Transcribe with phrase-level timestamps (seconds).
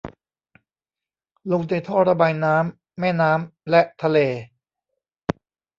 [1.51, 4.17] ลงในท่อระบายน้ำ แม่น้ำ และทะเล